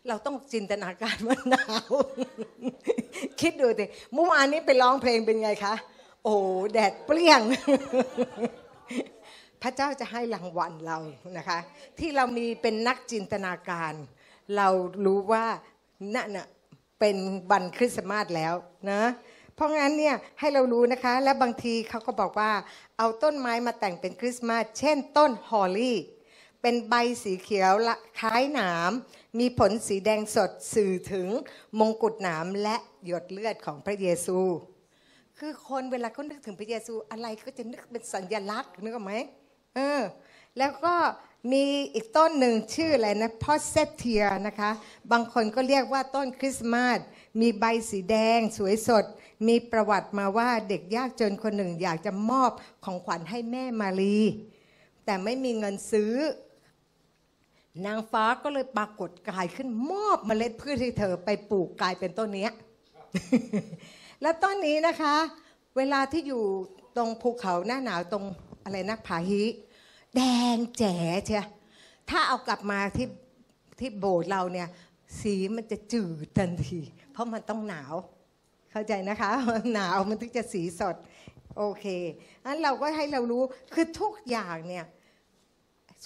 [0.07, 1.93] เราต้องจินตนาการว่าหนาว
[3.41, 5.75] คิดดูสิเมื่อวานนี้ไปร้องเพลงเป็นไงคะ
[6.23, 6.35] โอ้
[6.73, 7.41] แดดเปรี้ยง
[9.61, 10.97] พระเจ้าจะให้รางวัลเรา
[11.37, 11.59] นะคะ
[11.99, 13.93] ที่เรามีเป็นนักจินตนาการ
[14.57, 14.67] เรา
[15.05, 15.45] รู้ว่า
[16.15, 16.29] นั่น
[16.99, 17.17] เป็น
[17.51, 18.53] วันคริสต์มาสแล้ว
[18.91, 19.01] นะ
[19.55, 22.51] เพราะงั้นเนี่ยให้เรารู้นะคะ และบางทีเขาก็บอกว่า
[22.97, 25.97] เอาต้นไม้มาแต่งเป็นคริสต์มาสเช่นต้นฮอลลี่
[26.69, 27.73] เป็นใบสีเขียว
[28.19, 28.91] คล้ายหนาม
[29.39, 31.27] มีผลสีแดงสดสื่อถึง
[31.79, 32.75] มงกุฎหนามและ
[33.05, 34.39] หยดเลือดของพระเยซู
[35.39, 39.13] คือคนเวลาเขานึกถึงพระเยซูอะไรก็จะนึกเป็นสัญลักษณ์นึกออกไหม
[39.75, 40.01] เออ
[40.57, 40.95] แล้วก็
[41.51, 44.71] มีอีกต้นหนึ่งชื่ออะไรนะพอเซเทียนะคะ
[45.11, 46.99] บางคนก็เรียกว่าต้นคริสต์มาส
[47.41, 49.05] มีใบสีแดงสวยสด
[49.47, 52.51] มีประวัติมาว่าเด็กยากจนคนหนึ่งอยากจะมอบ
[52.85, 54.19] ของขวัญให้แม่มารี
[55.05, 56.13] แต่ไม่มีเงินซื้อ
[57.85, 62.47] นางฟ้าก็เลยปรากฏกายขึ้นมอบเมล็ดพืชให้เธอไปปลูกกลายเป็นต้นนี้
[64.21, 65.15] แล้วต้นนี้นะคะ
[65.77, 66.43] เวลาที่อยู่
[66.97, 68.25] ตรงภูเขาหน้าหนาวตรง
[68.63, 69.43] อะไรนะผาฮิ
[70.15, 70.21] แด
[70.55, 71.45] งแจ๋เชีย
[72.09, 73.07] ถ้าเอากลับมาที่
[73.79, 74.67] ที่โบสถ์เราเนี่ย
[75.19, 76.79] สีมันจะจืดทันที
[77.11, 77.93] เพราะมันต้องหนาว
[78.71, 79.29] เข้าใจนะคะ
[79.73, 80.95] หนาวมันถึงจะสีสด
[81.57, 81.85] โอเค
[82.43, 84.85] อันเราก็ให้เรารู้คือทุกอย่างเนี่ย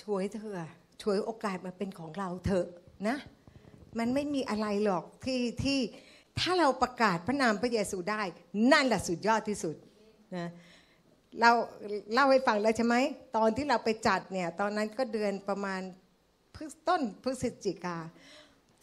[0.02, 0.60] ช่วยเธอ
[1.02, 2.68] ช่วยโอกาสมาเป็นของเราเถอะ
[3.08, 3.18] นะ
[4.00, 5.80] มันไม่มีอะไรหรอกที่ที่
[6.40, 8.22] ถ้าเราประกาศพระนามพระเยซูได้
[8.72, 9.76] นั่นแหละสุดยอดที่สุด
[10.38, 10.50] นะ
[11.42, 11.52] เรา
[12.14, 12.96] เล่าให้ฟังแล้วใช่ไหม
[13.38, 15.82] ตอนที่เราไปจัดเนี่ยตอนนั้นก็เดือนประมาณ
[16.88, 17.98] ต้นพฤศจิกา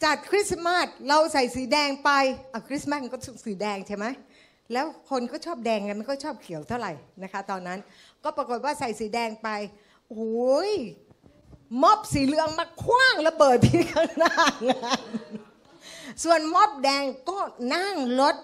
[0.03, 2.11] จัดคริสต์มาสเราใส่สีแดงไป
[2.53, 4.05] อะคริสต์มาสมันก็สีแดงใช่ไหม
[4.73, 7.79] แล้วคนก็ชอบแดงไงมันก็ชอบเขียวเท่าไหร่นะคะ ตอนนั้น
[8.23, 9.49] ก็ปรากฏว่าใส่สีแดงไป
[10.11, 10.73] โอ้ย
[11.81, 14.35] ม็อบสีเหลืองมาคว้างระเบิดที่ข้างหน้า
[14.69, 15.01] งาน
[16.23, 17.37] ส่วนม็อบแดงก็
[17.75, 18.35] นั่งรถ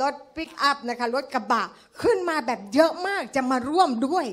[0.00, 1.62] รถปิกอัพนะคะรถกระบะ
[2.02, 4.26] ขึ้นมาแบบเยอะมากจะมาร่วมด้วย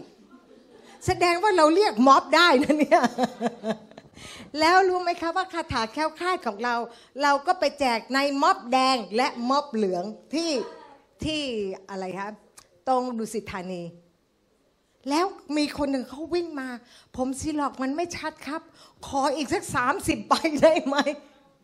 [1.05, 3.01] แสดงว่าเราเรียกม็อบได้นะเนี่ย
[4.59, 6.75] แล้วรู้ไหมคะว่าคาถาแค้วคลาดของเรา
[7.21, 10.51] เราก็ไปแจกในม็อบแดงและม็อบเหลืองที่
[11.25, 11.41] ที่
[11.89, 12.33] อะไรครับ
[12.87, 13.83] ตรงดุสิตธานี
[15.09, 15.25] แล้ว
[15.57, 16.69] มีคนหนึ่งเขาวิ่งมา
[17.15, 18.61] ผมซีหลอกมันไม่ชัดครับ
[19.07, 20.97] ขออีกสักสามสิบใบได้ไหม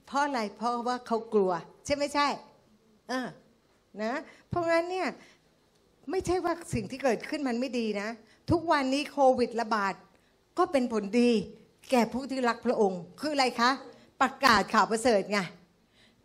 [0.08, 1.51] เพราะอะไร เพราะว่าเขากลัว
[1.86, 2.27] ใช่ไม่ใช่
[3.10, 3.27] เออ
[4.03, 4.13] นะ
[4.49, 5.08] เพราะงั้นเนี่ย
[6.12, 8.10] ไม่ใช่ว่าสิ่งที่เกิดขึ้นมันไม่ดีนะ
[8.51, 9.93] ทุกวันนี้โควิดระบาด
[10.58, 11.31] ก็เป็นผลดี
[11.91, 13.71] แก่ผู้ที่รักพระองค์ คืออะไรคะ
[14.21, 15.39] ประกาศข่าวประเสริฐไง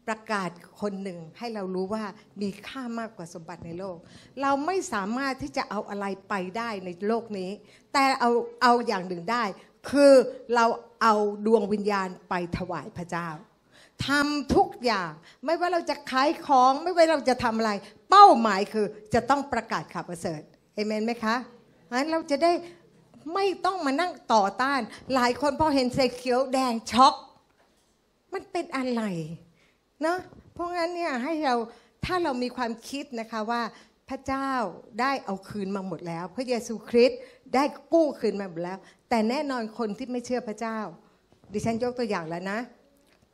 [0.08, 2.04] ประกาศคนหนึ่งให้เรารู้ว่า
[2.40, 3.96] มีค่ามากกว่าสมบัติในโลก
[4.42, 7.50] เราไม่สามารถที่จะเอาอะไรไปได้ในโลกนี้
[7.92, 8.30] แต่เอา
[8.62, 9.44] เอาอย่างหนึ่งได้
[9.90, 10.12] คือ
[10.54, 10.66] เรา
[11.02, 11.14] เอา
[11.46, 13.28] ดวงวิญญาณไปถวายพระเจ้า
[14.06, 15.10] ทำทุกอย่าง
[15.44, 17.72] ไม่ว่าเราจะขายของไม่ว่าเราจะทำอะไร
[18.10, 20.40] เป้าหมายคือจะต้องประกาศข่าวประเสริฐ
[20.74, 21.36] เอเมนไหมคะ
[21.90, 22.52] งั้นเราจะได้
[23.34, 24.80] ไม่ต้องมานั่งต่อต้าน
[25.14, 27.14] หลายคนพอเห็นเสเขียวแดงช็อก
[28.32, 29.02] มันเป็นอะไร
[30.02, 30.18] เนาะ
[30.54, 31.54] เพราะงั้นเนี่ยให้เรา
[32.04, 33.62] ถ้าเรามีความคิดนะคะว่า
[34.08, 34.50] พระเจ้า
[35.00, 37.20] ได้เอาคืนมาหมดแล้ว พระเยซูคริสต์
[37.54, 40.78] ได้กู้คืนมาหมดแล้ว แต่แน่นอนคนที่ไม่เชื่อพระเจ้า
[41.52, 42.58] ดิฉันยกตัวอย่างแล้วนะ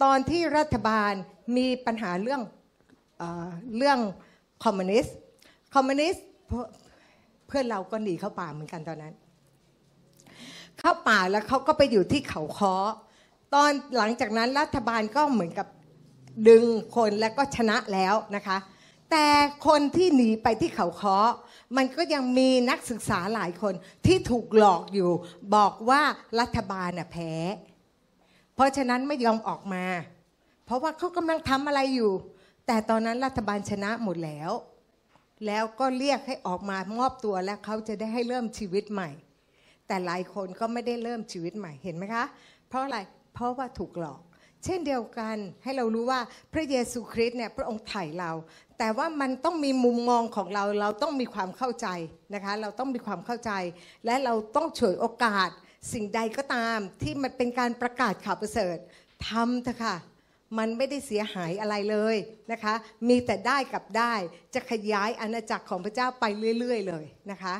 [0.02, 1.12] ตอนที่รัฐบาล
[1.56, 2.42] มีปัญหาเรื่อง
[3.18, 3.22] เอ
[3.76, 3.98] เรื่อง
[4.64, 5.16] คอมมิวนิสต์
[5.74, 6.24] คอมมิวนิสต์
[7.46, 9.14] เพื่อนเราก็หนีเข้าป่าเหมือนกันตอนนั้น
[10.78, 12.76] เข้าป่าแล้วเขาก็ไปอยู่ที่เขาค้อ
[13.54, 15.66] ตอนหลังจากนั้นรัฐบาลก็เหมือนกับ
[16.48, 16.64] ดึง
[16.96, 18.58] คนแล้วก็ชนะแล้วนะคะ
[19.10, 19.26] แต่
[19.66, 21.18] คนที่หนีไปที่เขาค้อ
[21.76, 23.74] มันก็ยังมีนักศึกษาหลายคน
[24.06, 25.10] ที่ถูกหลอกอยู่
[25.54, 26.02] บอกว่า
[26.40, 27.32] รัฐบาลน่ะแพ้
[28.54, 29.84] เพราะฉะนั้นไม่ยอมออกมา
[30.64, 32.12] เพราะว่าเขากำลังทำอะไรอยู่
[32.66, 34.50] แต่ตอนนั้นรัฐบาลชนะหมดแล้ว
[35.46, 39.10] แล้วก็เรียกให้ออกมามอบตัวแล้วเขาจะได้ให้เริ่มชีวิตใหม่
[39.86, 42.24] แต่หลายคนก็ไม่ได้เริ่มชีวิตใหม่เห็นไหมคะ
[42.68, 42.98] เพราะอะไร
[43.34, 44.20] เพราะว่าถูกหลอก
[44.64, 46.20] เช่นเดียวกันให้เรารู้ว่า
[46.52, 48.32] พระเยซูคริสต์เนี่ยพระองค์ไถ่เรา
[48.78, 51.88] แต่ว่ามันต้องมีมุมมองของเราเราต้องมีความเข้าใจ
[52.34, 53.52] นะคะ เราต้องมีความเข้าใจ
[54.06, 55.50] และเราต้องฉวยโอกาส
[55.92, 58.76] สิ่งใดก็ตามที่มันเป็นการประกาศข่าวประเสริฐ
[59.28, 59.96] ทำเถอะค่ะ
[60.58, 62.16] มันไม่ได้เสียหายอะไรเลย
[62.52, 62.74] นะคะ
[63.08, 64.14] มีแต่ได้กับได้
[64.54, 66.24] จะขยายอาณาจักรของพระเจ้าไป
[66.58, 67.54] เรื่อย ๆ เลยนะคะ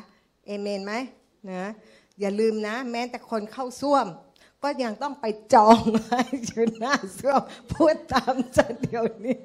[0.47, 0.93] เอเมนไหม
[1.51, 1.69] นะ
[2.19, 4.07] อย่าลืมนะ แม้แต่คนเข้าส้วม
[4.63, 7.41] ก็ยังต้องไปจองไว้อยู่หน้าส้วม
[7.73, 9.37] พูดตามจะเดียวนี้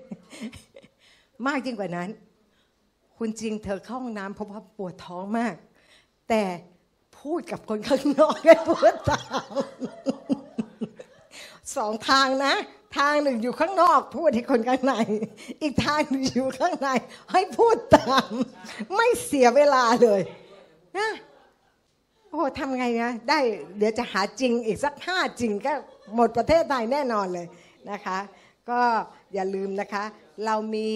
[1.46, 2.08] มากยิ่งกว่านั้น
[3.16, 5.54] คุณจริงเธอเข้าห้องน้ำเพราะว่าปวดท้องมาก
[6.28, 6.42] แต่
[7.18, 9.22] พูดกับคนข้างนอกให้ปวดตา
[9.52, 9.54] ม
[11.76, 12.54] สองทางนะ
[12.98, 14.94] ทางหนึ่งอยู่ข้างนอก พูดให้คนข้างใน
[15.62, 16.88] อีกทางหนึ่งอยู่ข้างใน
[17.32, 18.30] ให้พูดตาม
[18.96, 20.20] ไม่เสียเวลาเลย
[20.98, 21.10] นะ
[22.32, 23.38] โอ้โหทำไงนะได้
[23.78, 25.72] เดี๋ยวจะหาจริงอีกสักห้าจริงก็
[26.14, 27.46] หมดประเทศไทยแน่นอนเลย
[27.90, 28.18] นะคะ
[28.70, 28.80] ก็
[29.34, 30.04] อย่าลืมนะคะ
[30.46, 30.90] เรามี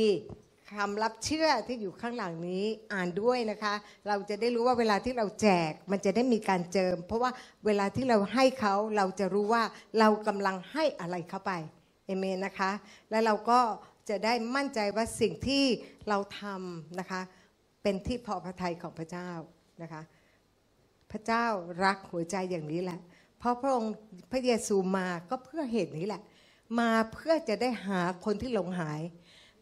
[0.73, 3.75] คำรับเชื่อที่อยู่ข้างหลังนี้อ่านด้วยนะคะ
[4.09, 7.31] เราจะได้รู้ว่าเวลาที่เราแจกมันจะได้มีการเจิม เพราะว่า
[7.67, 9.63] เวลาที่เราให้เขาเราจะรู้ว่า
[9.99, 11.53] เรากำลังให้อะไรเข้าไป
[12.07, 12.71] เอเมนนะคะ
[13.11, 13.61] แล้วเราก็
[14.09, 15.65] จะได้มั่นใจว่าสิ่งที่
[16.09, 17.21] เราทำนะคะ
[17.83, 19.31] เป็นที่พอพระทัยของพระเจ้า
[19.83, 20.03] นะคะ
[21.17, 21.47] ระเจ้า
[21.85, 23.01] รักหัวใจอย่างนี้แหละ
[23.39, 23.95] เพราะพระองค์
[24.31, 26.23] พระเยซูมาก็เพื่อเหตุนี้แหละ
[26.81, 29.01] มาเพื่อจะได้หาคนที่หลงหาย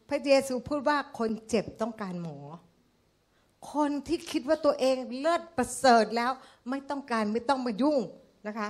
[0.09, 2.39] พระเยซูพูดว่าคนเจ็บต้องการหมอ
[3.73, 6.33] คนที่คิดว่าตัวเองเลิศประเสริฐแล้ว
[6.71, 7.99] ไม่ต้องการไม่ต้องมายุ่ง
[8.47, 8.69] นะคะ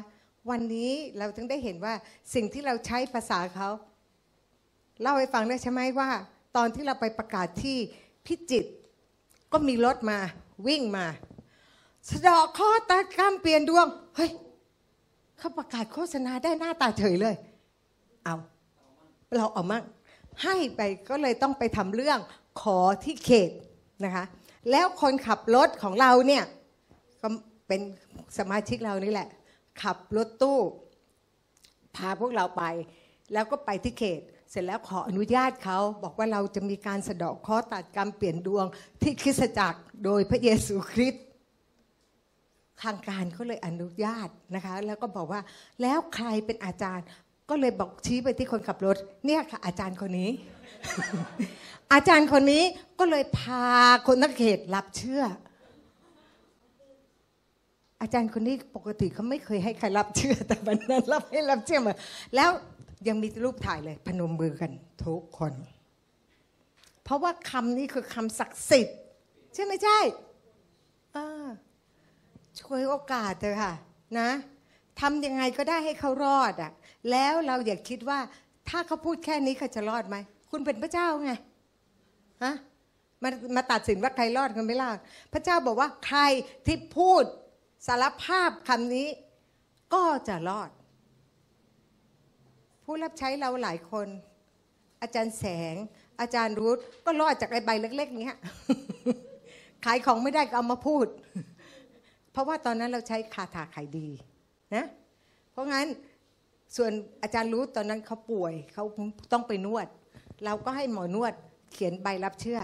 [0.51, 1.95] วันนี้เราถึงได้เห็นว่า
[2.35, 3.69] สิ่งที่เราใช้ภาษาเขา
[5.01, 6.11] เล่าให้ฟังได้ใช่ไหมว่า
[6.57, 7.77] ตอนที่เราไปประกาศที่
[8.27, 8.65] พิจิต
[9.53, 10.19] ก็มีรถมา
[10.67, 11.07] วิ่งมา
[12.11, 13.87] สะเดาะข้อตัดกล้ามเปลี่ยนดวง
[14.17, 14.31] เฮ้ย
[15.39, 17.35] เขาประกาศโฆษณาได้หน้าตาเฉยเลย
[18.25, 18.37] เอา
[19.37, 19.85] เราเอามั่ง
[20.43, 22.19] ให้ไปก็เลยต้องไปทำเรื่อง
[22.61, 23.51] ขอที่เขต
[24.05, 24.25] นะคะ
[24.71, 26.45] แล้วคนขับรถของเราเนี่ย
[27.23, 27.29] ก็
[27.69, 27.81] เป็น
[28.39, 29.29] สมาชิกเรานี่แหละ
[29.83, 30.59] ขับรถตู้
[31.97, 32.63] พาพวกเราไป
[33.33, 38.67] แล้วก็ไปที่เขต เสร็จแล้วขออนุญาตเขาบอกว่าเราจะมีการสะเดาะเคราะห์ตัดกรรมเปลี่ยนดวง
[39.03, 41.24] ที่คริสตจักรโดยพระเยซูคริสต์
[42.85, 45.41] ทางการก็เลยอนุญาตนะคะ แล้วก็บอกว่า
[45.83, 47.07] แล้วใครเป็นอาจารย์
[47.51, 50.31] ก็เลยบอกชี้ไปที่คนขับรถ เนี่ยค่ะ อาจารย์คนนี้
[51.93, 52.65] อาจารย์คนนี้
[52.99, 53.67] ก็เลยพา
[54.07, 55.23] คนทั้งเขตรับเชื่อ
[58.03, 61.95] อาจารย์คนนี้ปกติเขาไม่เคยให้ใครรับเชื่อ แต่วันนั้นรับให้รับเชื่อมา
[62.37, 62.51] แล้ว
[63.09, 64.71] ยังมีรูปถ่ายเลย พนมมือกัน
[65.05, 65.53] ทุกคน
[67.05, 68.99] เพราะว่าคำนี้คือคำศักดิ์สิทธิ์
[69.55, 69.99] ใช่ไหมใช่
[71.17, 71.47] อ่า
[72.61, 73.75] ช่วยโอกาสเถอะค่ะ
[74.19, 74.31] นะ
[75.01, 76.73] ทำยังไงก็ได้ให้เขารอดอะ
[77.11, 78.19] แล้วเราอย่าคิดว่า
[78.69, 80.17] ถ้าเขาพูดแค่นี้เขาจะรอดไหม
[80.51, 81.31] คุณเป็นพระเจ้าไง
[82.45, 82.55] ฮะ
[83.23, 84.99] มามาตัดสินว่าใครรอดกันไม่รอด
[85.33, 86.21] พระเจ้าบอกว่าใคร
[86.67, 87.25] ที่พูด
[87.87, 89.09] สารภาพคำนี้
[89.95, 90.71] ก็จะรอด
[92.85, 94.09] ผู้รับใช้เราหลายคน
[95.03, 95.75] อาจารย์แสง
[96.21, 98.39] อาจารย์รุธก็รอดจากไอ้ใบเล็ก ๆ เนี้ย
[99.85, 101.07] ขายของไม่ได้ก็เอามาพูด
[102.35, 104.09] เพราะว่าตอนนั้นเราใช้คาถาขายดี
[104.75, 104.87] นะ
[105.53, 105.87] เพราะงั้น
[106.77, 106.93] ส่วน
[107.23, 108.85] อาจารย์รู้ตอนนั้นเขาป่วยเขา
[109.33, 109.87] ต้องไปนวด
[110.45, 111.35] เราก็ให้หมอนวด
[111.73, 112.61] เขียนใบรับเชื่อ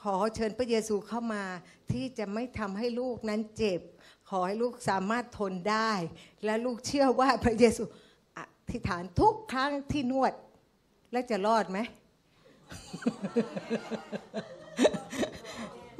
[0.00, 1.44] ขอเชิญพระเยซูเข้ามา
[1.92, 3.80] ที่จะไม่ทำให้ลูกนั้นเจ็บ
[4.28, 5.92] ขอให้ลูกสามารถทนได้
[6.44, 7.82] และลูกเชื่อว่าพระเยซู
[8.36, 10.32] อธิษฐานทุกครั้งที่นวด
[11.12, 11.78] แล้วจะรอดไหม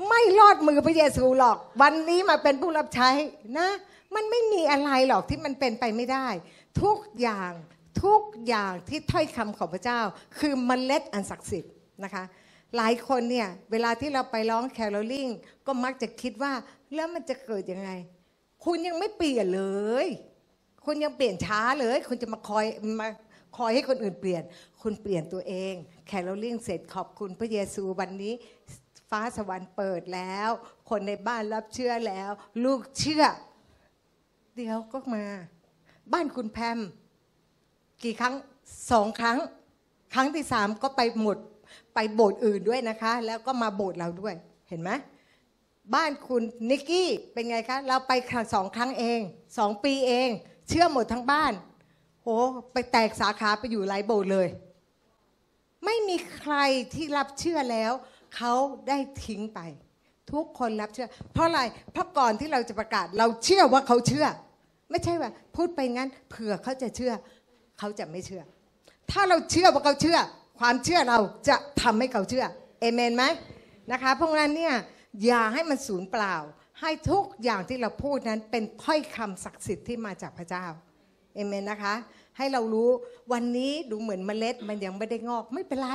[0.09, 3.11] ไม่รอดมือพระเยซูหรอก วันนี้มาเป็นผู้รับใช้
[3.59, 3.69] นะ
[4.15, 6.27] มันไม่มีอะไรหรอกที่มันเป็นไปไม่ได้
[6.83, 7.53] ทุกอย่าง
[8.05, 10.01] ทุกอย่างที่ถ้อยคำของพระเจ้า
[10.39, 11.73] คือมเมล็ดอันศักดิ์สิทธิ์
[12.05, 12.25] นะคะ
[12.77, 15.29] หลายคนเนี่ยเวลาที่เราไปร้องแคโรลลิง
[15.67, 16.53] ก็มักจะคิดว่า
[16.95, 17.91] แล้วมันจะเกิดยังไง
[18.65, 19.65] คุณยังไม่เปลี่ยนเล
[20.05, 20.07] ย
[20.85, 22.67] คุณยังเปลี่ยนช้าเลย คุณจะมาคอย
[23.01, 23.09] มา
[23.57, 24.43] คอยให้คนอื่นเปลี่ยน
[24.83, 25.75] คุณเปลี่ยนตัวเอง
[26.07, 28.35] แคโรลลิงเสร็จขอบคุณพระเยซูวันนี้
[29.13, 30.51] ฟ้าสวรรค์เปิดแล้ว
[30.91, 32.31] คนในบ้านรับเชื่อแล้ว
[32.65, 33.25] ลูกเชื่อ
[34.57, 35.25] เดี๋ยวก็มา
[36.13, 36.79] บ้านคุณแพม
[38.03, 38.35] กี่ครั้ง
[38.91, 39.39] สองครั้ง
[40.15, 41.39] ครั้งที่สามก็ไปหมด
[41.95, 44.35] ไปโบสถ์อื่นด้วยนะคะ แล้วก็มาโบสถ์เราด้วย
[44.69, 44.91] เห็นไหม
[45.95, 49.21] บ้านคุณนิกกี้เป็นไงคะเราไปครั้งสองครั้งเอง
[49.59, 50.29] สองปีเอง
[50.69, 51.53] เชื่อหมดทั้งบ้าน
[52.23, 52.29] โห
[52.73, 54.49] ไปแตกสาขาไปอยู่หลายโบสถ์เลย
[55.85, 56.57] ไม่มีใคร
[56.95, 57.93] ที่รับเชื่อแล้ว
[58.37, 58.55] เขา
[58.89, 59.61] ได้ทิ้งไป
[60.33, 61.61] ทุกคนรับเชื่อ เพราะอะไร
[61.93, 64.27] เพราะก่อนที่เราจะประกาศ เราเชื่อว่าเขาเชื่อ
[64.91, 67.13] ไม่ใช่ว่า พูดไปงั้นเผื่อเขาจะเชื่อ
[67.79, 68.43] เขาจะไม่เชื่อ
[69.11, 70.19] ถ้าเราเชื่อว่าเขาเชื่อ
[70.61, 71.19] ความเชื่อเรา
[71.49, 72.45] จะทำให้เขาเชื่อ
[72.81, 73.25] เอเมนไหม
[73.93, 74.75] นะคะเพราะงั้นเนี่ย
[75.25, 76.37] อย่าให้มันสูญเปล่า
[76.81, 80.65] ให้ทุกอย่างที่เราพูดนั้นเป็นถ้อยคำศักดิ์สิทธิ์ที่มาจากพระเจ้า
[81.35, 81.95] เอเมนนะคะ
[82.37, 82.91] ให้เรารู้
[83.33, 85.89] วันนี้ดูเหมือนเมล็ดมันยังไม่ได้งอกไม่เป็นไร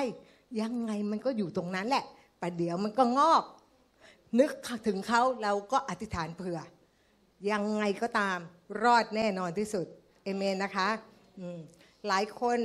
[0.62, 2.04] ยังไงมันก็อยู่ตรงนั้นแหละ
[2.42, 3.44] ประเดี๋ยวมันก็งอก
[4.40, 4.52] นึก
[4.88, 6.60] ถึงเขาเราก็อธิษฐานเผื่อ
[7.52, 8.38] ยังไงก็ตาม
[8.84, 9.86] รอดแน่นอนที่สุด
[10.24, 10.90] เอเมนนะคะ
[12.08, 12.60] หลายคน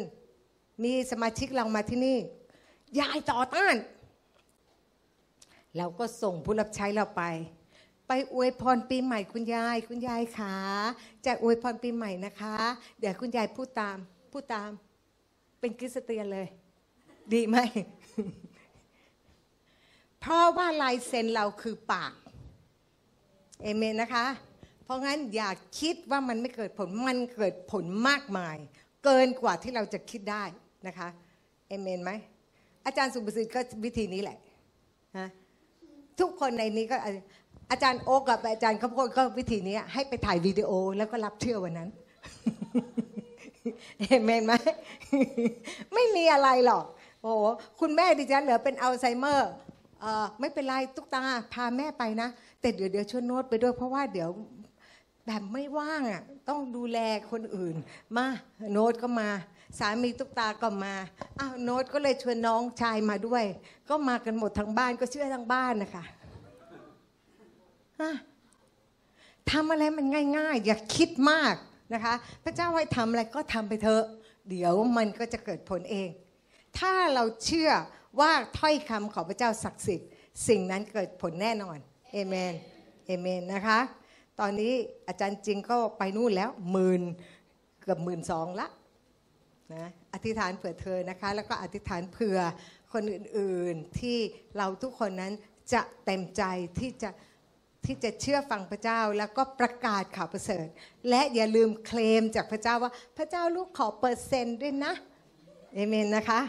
[0.85, 2.19] มีสมาชิกเรามาที่นี่
[3.01, 3.77] ยายต่อต้าน
[5.77, 7.23] เราก็ส่งผู้รับใช้เราไป
[8.09, 10.55] ไปอวยพรปีใหม่คุณยาย คุณยายขา
[11.27, 12.55] จะอวยพรปีใหม่นะคะ
[13.01, 13.99] เดี๋ยวคุณยายพูดตาม
[14.33, 14.71] พูดตาม
[15.61, 16.47] เป็นคริสเตียนเลย
[17.33, 17.57] ดีไหม
[20.23, 22.13] เพราะว่าลายเซ็นเราคือปาก
[23.63, 24.27] เอเมนนะคะ
[24.85, 28.57] เพราะงั้นอย่าคิดว่ามันไม่เกิดผล มันเกิดผลมากมาย
[29.05, 30.45] เกินกว่าที่เราจะคิดได้
[30.87, 31.09] นะคะ
[31.69, 32.11] เอเมนไหม
[32.87, 34.39] อาจารย์สุภสิทธิ์ก็วิธีนี้แหละ
[35.19, 35.29] นะ
[36.21, 36.97] ทุกคนในนี้ก็
[37.71, 41.89] อาจารย์โอ๊กกับอาจารย์ข้าวโพดก็วิธีนี้ให้ไปถ่ายวิดีโอแล้วก็รับเชื่อวันนั้น
[44.01, 44.53] เอเมนไหม
[45.95, 46.85] ไม่มีอะไรหรอก
[47.23, 47.45] โอ้โห
[47.81, 49.51] คุณแม่ดิฉันเหลือเป็นอัลไซเมอร์
[50.03, 51.23] เออไม่เป็นไรตุ๊กตา
[51.55, 52.29] พาแม่ไปนะ
[52.61, 54.31] แต่เดี๋ยวเดี๋ยวชวนโน้ตไปด้วยเพราะว่าเดี๋ยว
[55.27, 56.99] แบบไม่ว่างอะต้องดูแล
[57.31, 57.77] คนอื่น
[58.17, 58.27] มา
[58.73, 59.29] โน้ตก็มา
[59.79, 60.95] สามีตุ๊กตาก็มา
[61.39, 63.45] อ้าวโน้ตก็เลยชวนน้องชายมาด้วย
[63.89, 66.05] ก็มากันหมดทั้งบ้านก็เชื่อทั้งบ้านนะคะ
[68.01, 68.13] ฮะ
[69.51, 70.07] ทำอะไรมัน
[70.39, 71.55] ง่าย ๆ อย่าคิดมาก
[71.95, 74.05] นะคะ พระเจ้าให้ทำอะไรก็ทำไปเถอะ
[74.49, 76.09] เดี๋ยวมันก็จะเกิดผลเอง
[76.79, 77.71] ถ้าเราเชื่อ
[78.21, 80.11] ว่าถ้อยคำของพระเจ้าศักดิ์สิทธิ์
[80.49, 81.79] สิ่งนั้นเกิดผลแน่นอน
[82.13, 82.55] เอเมน
[83.07, 83.81] เอเมนนะคะ
[84.41, 84.73] ตอนนี้
[85.09, 87.03] อาจารย์จริงก็ไปนู่นแล้วหมื่น
[87.81, 88.69] เกือบหมื่นสองละ
[89.75, 92.39] นะอธิษฐานเผื่อเธอนะคะ แล้วก็อธิษฐานเผื่อ
[92.93, 94.19] คนอื่นๆที่
[94.57, 95.33] เราทุกคนนั้น
[95.73, 96.43] จะเต็มใจ
[96.79, 97.11] ที่จะ
[97.87, 100.67] ที่จะเชื่อฟังพระเจ้าแล้วก็ประกาศข่าวประเสริฐ
[101.09, 104.93] และอย่าลืมเคลมจากพระเจ้าว่าพระเจ้าลูกขอเปอร์เซ็นต์ด้วยนะ
[105.75, 106.41] เอเมนนะคะ